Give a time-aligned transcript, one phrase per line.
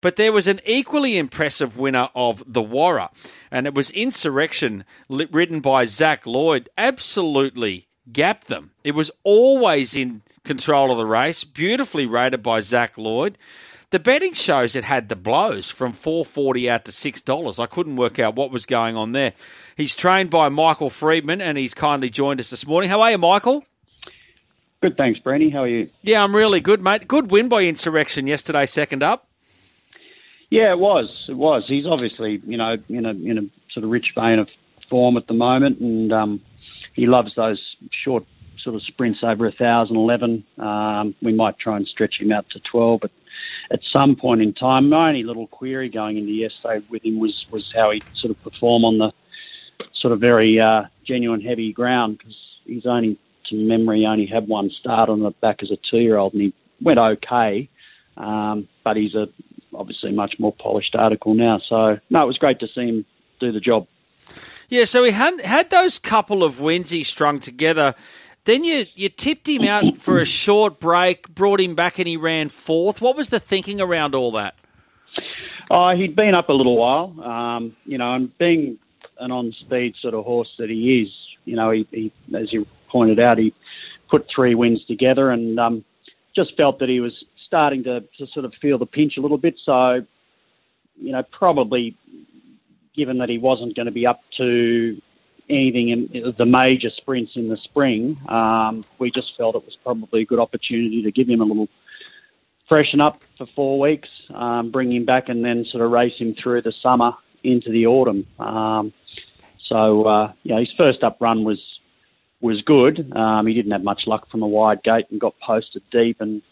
[0.00, 3.10] But there was an equally impressive winner of the Warra,
[3.50, 6.70] and it was Insurrection, ridden by Zach Lloyd.
[6.78, 8.70] Absolutely gapped them.
[8.82, 13.36] It was always in control of the race, beautifully rated by Zach Lloyd.
[13.90, 17.58] The betting shows it had the blows from four forty out to six dollars.
[17.58, 19.32] I couldn't work out what was going on there.
[19.76, 22.88] He's trained by Michael Freedman, and he's kindly joined us this morning.
[22.88, 23.64] How are you, Michael?
[24.80, 25.50] Good, thanks, Brandy.
[25.50, 25.90] How are you?
[26.02, 27.06] Yeah, I'm really good, mate.
[27.08, 29.26] Good win by Insurrection yesterday, second up.
[30.50, 31.08] Yeah, it was.
[31.28, 31.64] It was.
[31.66, 34.48] He's obviously, you know, in a in a sort of rich vein of
[34.88, 36.40] form at the moment, and um,
[36.94, 37.60] he loves those
[37.92, 38.24] short
[38.62, 40.44] sort of sprints over a thousand eleven.
[40.58, 43.12] Um, we might try and stretch him out to twelve, but
[43.70, 47.46] at some point in time, my only little query going into yesterday with him was
[47.52, 49.12] was how he sort of perform on the
[49.94, 54.70] sort of very uh, genuine heavy ground because he's only to memory only had one
[54.70, 57.68] start on the back as a two year old and he went okay,
[58.16, 59.28] um, but he's a
[59.74, 61.60] obviously much more polished article now.
[61.68, 63.04] So no, it was great to see him
[63.38, 63.86] do the job.
[64.68, 67.94] Yeah, so he had had those couple of wins he strung together.
[68.44, 72.16] Then you you tipped him out for a short break, brought him back, and he
[72.16, 73.00] ran fourth.
[73.00, 74.54] What was the thinking around all that?
[75.70, 78.78] Oh, he'd been up a little while, um, you know, and being
[79.18, 81.12] an on-speed sort of horse that he is,
[81.44, 83.54] you know, he, he as you pointed out, he
[84.10, 85.84] put three wins together, and um,
[86.34, 87.12] just felt that he was
[87.50, 89.56] starting to, to sort of feel the pinch a little bit.
[89.64, 90.06] So,
[90.96, 91.96] you know, probably
[92.94, 95.02] given that he wasn't going to be up to
[95.48, 100.22] anything in the major sprints in the spring, um, we just felt it was probably
[100.22, 101.68] a good opportunity to give him a little
[102.68, 106.36] freshen up for four weeks, um, bring him back, and then sort of race him
[106.40, 108.28] through the summer into the autumn.
[108.38, 108.92] Um,
[109.58, 111.58] so, uh, yeah, his first up run was
[112.40, 113.12] was good.
[113.14, 116.42] Um, he didn't have much luck from a wide gate and got posted deep, and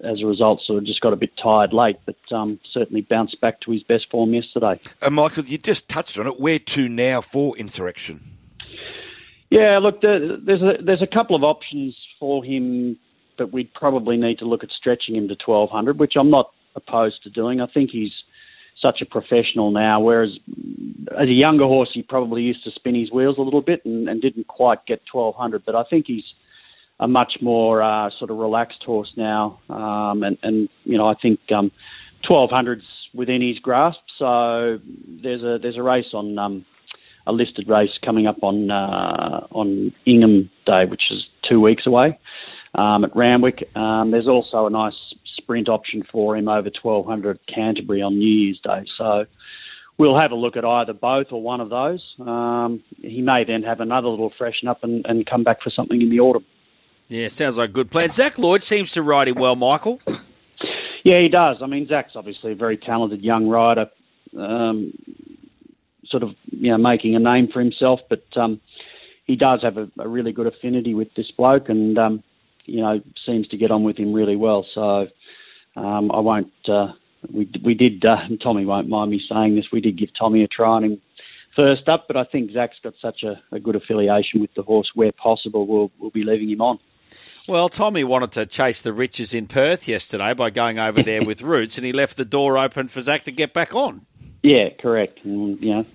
[0.00, 3.40] as a result, sort of just got a bit tired late, but um, certainly bounced
[3.40, 4.78] back to his best form yesterday.
[5.02, 6.38] And Michael, you just touched on it.
[6.40, 8.20] Where to now for insurrection?
[9.50, 12.98] Yeah, look, there's a, there's a couple of options for him,
[13.38, 17.22] but we'd probably need to look at stretching him to 1200, which I'm not opposed
[17.22, 17.60] to doing.
[17.60, 18.12] I think he's
[18.80, 20.30] such a professional now, whereas
[21.16, 24.08] as a younger horse, he probably used to spin his wheels a little bit and,
[24.08, 25.64] and didn't quite get 1200.
[25.64, 26.24] But I think he's
[26.98, 31.14] a much more uh, sort of relaxed horse now, um, and, and you know I
[31.14, 31.70] think um,
[32.24, 32.84] 1200's
[33.14, 34.00] within his grasp.
[34.18, 36.64] So there's a there's a race on um,
[37.26, 42.18] a listed race coming up on uh, on Ingham Day, which is two weeks away
[42.74, 43.68] um, at Randwick.
[43.76, 44.94] Um, there's also a nice
[45.36, 48.84] sprint option for him over 1200 Canterbury on New Year's Day.
[48.96, 49.26] So
[49.98, 52.02] we'll have a look at either both or one of those.
[52.18, 56.00] Um, he may then have another little freshen up and, and come back for something
[56.00, 56.44] in the autumn.
[57.08, 58.10] Yeah, sounds like a good plan.
[58.10, 60.00] Zach Lloyd seems to ride him well, Michael.
[61.04, 61.58] Yeah, he does.
[61.62, 63.86] I mean, Zach's obviously a very talented young rider.
[64.36, 64.92] Um,
[66.08, 68.60] sort of you know making a name for himself, but um,
[69.24, 72.22] he does have a, a, really good affinity with this bloke, and um,
[72.64, 74.66] you know seems to get on with him really well.
[74.74, 75.08] So
[75.76, 76.52] um, I won't.
[76.68, 76.88] Uh,
[77.32, 78.04] we we did.
[78.04, 79.66] Uh, Tommy won't mind me saying this.
[79.72, 81.00] We did give Tommy a try on him
[81.54, 84.90] first up, but I think Zach's got such a, a good affiliation with the horse.
[84.94, 86.78] Where possible, we'll we'll be leaving him on.
[87.48, 91.42] Well, Tommy wanted to chase the riches in Perth yesterday by going over there with
[91.42, 94.04] Roots, and he left the door open for Zach to get back on.
[94.42, 95.24] Yeah, correct.
[95.24, 95.86] And, you know,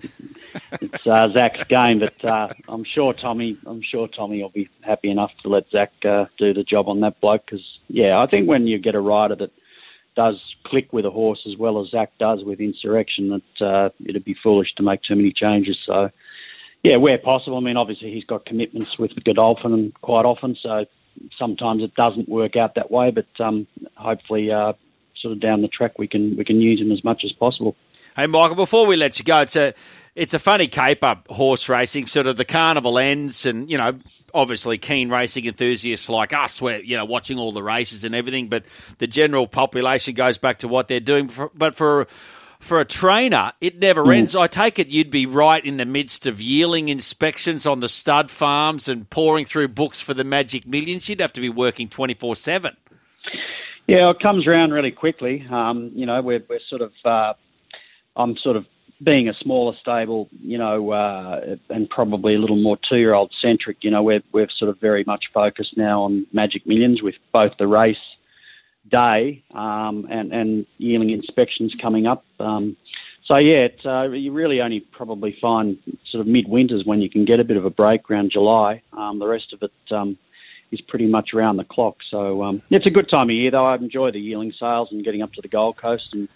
[0.80, 3.58] it's uh, Zach's game, but uh, I'm sure Tommy.
[3.66, 7.00] I'm sure Tommy will be happy enough to let Zach uh, do the job on
[7.00, 7.44] that bloke.
[7.44, 9.52] Because yeah, I think when you get a rider that
[10.16, 14.24] does click with a horse as well as Zach does with Insurrection, that uh, it'd
[14.24, 15.78] be foolish to make too many changes.
[15.86, 16.10] So
[16.82, 17.56] yeah, where possible.
[17.56, 20.84] I mean, obviously he's got commitments with Godolphin quite often, so
[21.38, 23.10] sometimes it doesn't work out that way.
[23.10, 24.72] But um, hopefully, uh,
[25.20, 27.76] sort of down the track, we can we can use him as much as possible.
[28.16, 29.74] Hey, Michael, before we let you go, it's a
[30.16, 32.06] it's a funny caper horse racing.
[32.06, 33.96] Sort of the carnival ends, and you know,
[34.34, 38.48] obviously keen racing enthusiasts like us, we're you know watching all the races and everything.
[38.48, 38.64] But
[38.98, 41.30] the general population goes back to what they're doing.
[41.54, 42.08] But for
[42.62, 44.16] for a trainer, it never mm.
[44.16, 44.36] ends.
[44.36, 48.30] I take it you'd be right in the midst of yearling inspections on the stud
[48.30, 51.08] farms and pouring through books for the Magic Millions.
[51.08, 52.76] You'd have to be working twenty four seven.
[53.88, 55.44] Yeah, it comes around really quickly.
[55.50, 57.34] Um, you know, we're we're sort of uh,
[58.16, 58.64] I'm sort of
[59.02, 63.78] being a smaller stable, you know, uh, and probably a little more two-year-old centric.
[63.82, 67.52] You know, we're we're sort of very much focused now on Magic Millions with both
[67.58, 67.96] the race
[68.92, 72.24] day um, and and yearling inspections coming up.
[72.38, 72.76] Um,
[73.24, 75.78] so yeah, uh, you really only probably find
[76.10, 78.82] sort of midwinters when you can get a bit of a break around July.
[78.92, 80.18] Um, the rest of it um,
[80.70, 81.96] is pretty much around the clock.
[82.10, 83.64] So um, it's a good time of year, though.
[83.64, 86.28] I enjoy the yearling sales and getting up to the Gold Coast and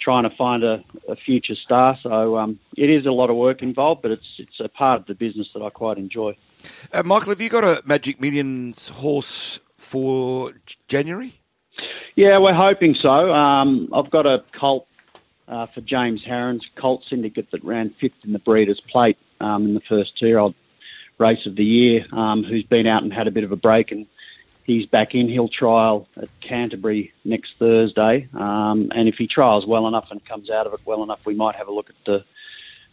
[0.00, 1.98] trying to find a, a future star.
[2.02, 5.06] So um, it is a lot of work involved, but it's it's a part of
[5.06, 6.36] the business that I quite enjoy.
[6.92, 10.52] Uh, Michael, have you got a Magic Millions horse for
[10.88, 11.39] January?
[12.16, 13.32] Yeah, we're hoping so.
[13.32, 14.86] Um, I've got a colt
[15.48, 19.74] uh, for James Harron's Colt Syndicate that ran fifth in the Breeders' Plate um, in
[19.74, 20.54] the first two-year-old
[21.18, 23.92] race of the year, um, who's been out and had a bit of a break,
[23.92, 24.06] and
[24.64, 25.28] he's back in.
[25.28, 30.50] He'll trial at Canterbury next Thursday, um, and if he trials well enough and comes
[30.50, 32.24] out of it well enough, we might have a look at the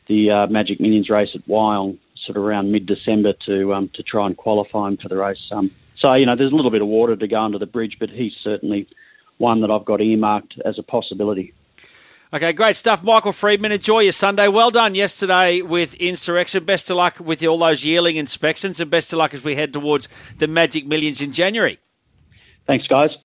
[0.08, 4.26] the uh, Magic Millions race at Wyong, sort of around mid-December to um, to try
[4.26, 5.50] and qualify him for the race.
[5.52, 7.98] Um, so you know, there's a little bit of water to go under the bridge,
[8.00, 8.88] but he's certainly
[9.38, 11.54] one that I've got earmarked as a possibility.
[12.34, 13.04] Okay, great stuff.
[13.04, 13.72] Michael Freedman.
[13.72, 14.50] enjoy your Sunday.
[14.50, 16.66] Well done yesterday with Insurrection.
[16.66, 19.72] Best of luck with all those yearling inspections and best of luck as we head
[19.72, 21.80] towards the Magic Millions in January.
[22.68, 23.12] Thanks, guys.